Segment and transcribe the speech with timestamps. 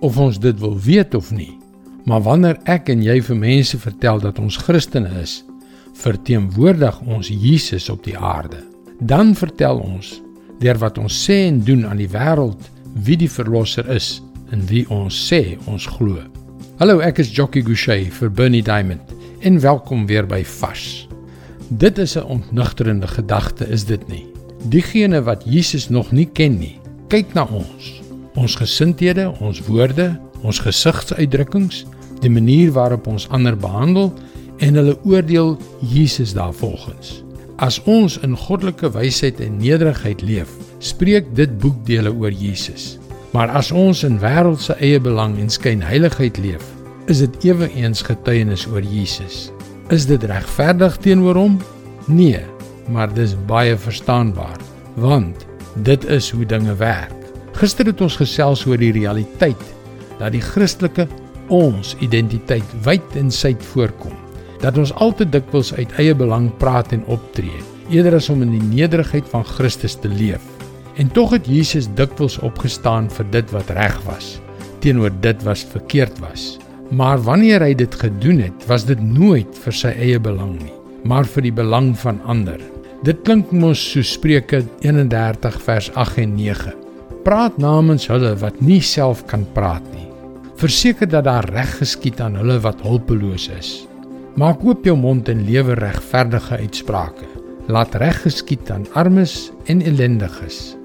[0.00, 1.58] of ons dit wil weet of nie.
[2.04, 5.42] Maar wanneer ek en jy vir mense vertel dat ons Christene is,
[5.98, 8.62] verteenwoordig ons Jesus op die aarde.
[9.00, 10.18] Dan vertel ons
[10.62, 12.70] deur wat ons sê en doen aan die wêreld
[13.04, 14.18] wie die verlosser is
[14.54, 16.22] en wie ons sê ons glo.
[16.78, 19.14] Hallo, ek is Jockey Gouchee vir Bernie Diamond
[19.46, 21.06] en welkom weer by Fas.
[21.68, 24.26] Dit is 'n ontnugterende gedagte, is dit nie?
[24.70, 28.07] Diegene wat Jesus nog nie ken nie, kyk na ons.
[28.38, 30.12] Ons gesindhede, ons woorde,
[30.46, 31.82] ons gesigsuitdrukkings,
[32.22, 34.12] die manier waarop ons ander behandel
[34.62, 37.22] en hulle oordeel Jesus daarvolgens.
[37.58, 42.96] As ons in goddelike wysheid en nederigheid leef, spreek dit boekdele oor Jesus.
[43.34, 46.62] Maar as ons in wêreldse eie belang en skynheiligheid leef,
[47.10, 47.74] is dit ewig
[48.06, 49.50] getuienis oor Jesus.
[49.90, 51.58] Is dit regverdig teenoor hom?
[52.06, 52.44] Nee,
[52.88, 54.58] maar dis baie verstaanbaar,
[54.94, 55.46] want
[55.82, 57.17] dit is hoe dinge werk.
[57.58, 59.62] Gister het ons gesels oor die realiteit
[60.20, 61.08] dat die Christelike
[61.54, 64.14] ons identiteit wyd en suid voorkom
[64.62, 67.58] dat ons al te dikwels uit eie belang praat en optree,
[67.90, 70.42] eerder as om in die nederigheid van Christus te leef.
[70.98, 74.32] En tog het Jesus dikwels opgestaan vir dit wat reg was,
[74.82, 76.56] teenoor dit wat verkeerd was.
[76.90, 80.74] Maar wanneer hy dit gedoen het, was dit nooit vir sy eie belang nie,
[81.06, 82.58] maar vir die belang van ander.
[83.06, 86.87] Dit klink mos so Spreuke 31 vers 8 en 9.
[87.28, 90.06] Praat namens hulle wat nie self kan praat nie.
[90.56, 93.72] Verseker dat daar reg geskied aan hulle wat hulpeloos is.
[94.40, 97.28] Maak oop jou mond en lewe regverdige uitsprake.
[97.68, 99.34] Laat reg geskied aan armes
[99.68, 100.78] en ellendiges.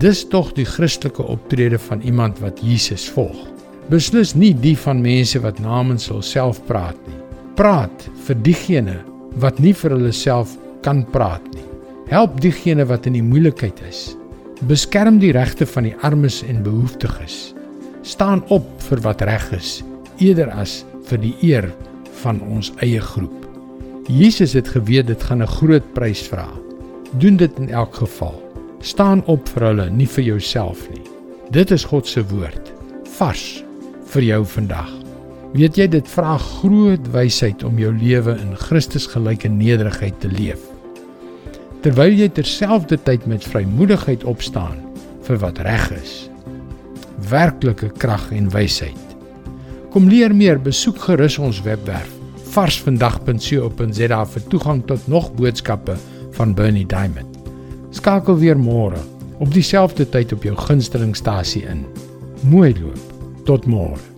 [0.00, 3.42] Dis tog die Christelike optrede van iemand wat Jesus volg.
[3.92, 7.20] Beslis nie die van mense wat namens hulself praat nie.
[7.60, 8.96] Praat vir diegene
[9.44, 11.68] wat nie vir hulle self kan praat nie.
[12.08, 14.14] Help diegene wat in die moeilikheid is.
[14.68, 17.54] Beskerm die regte van die armes en behoeftiges.
[18.04, 19.78] Staan op vir wat reg is,
[20.20, 21.70] eerder as vir die eer
[22.20, 23.46] van ons eie groep.
[24.12, 26.48] Jesus het geweet dit gaan 'n groot prys vra.
[27.16, 28.36] Doen dit in elk geval.
[28.80, 31.04] Staan op vir hulle, nie vir jouself nie.
[31.50, 32.72] Dit is God se woord,
[33.16, 33.64] vars
[34.04, 34.92] vir jou vandag.
[35.54, 40.69] Weet jy dit vra groot wysheid om jou lewe in Christus gelyke nederigheid te leef.
[41.80, 44.78] Terwyl jy terselfdertyd met vrymoedigheid opstaan
[45.24, 46.14] vir wat reg is.
[47.30, 49.16] Werklike krag en wysheid.
[49.90, 52.16] Kom leer meer, besoek gerus ons webwerf
[52.50, 55.96] varsvandag.co.za vir toegang tot nog boodskappe
[56.36, 57.38] van Bernie Diamond.
[57.94, 59.00] Skakel weer môre
[59.40, 61.86] op dieselfde tyd op jou gunstelingstasie in.
[62.42, 63.18] Mooi loop.
[63.46, 64.09] Tot môre.